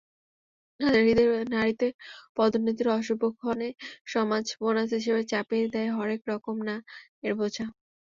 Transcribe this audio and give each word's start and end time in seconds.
নারীতে 1.53 1.87
পদোন্নতির 2.37 2.87
অশুভক্ষণে 2.91 3.69
সমাজ 4.07 4.45
বোনাস 4.59 4.89
হিসেবে 4.97 5.21
চাপিয়ে 5.31 5.65
দেয় 5.73 5.89
হরেক 5.97 6.21
রকম 6.31 6.55
না-এর 6.67 7.33
বোঝা। 7.39 7.65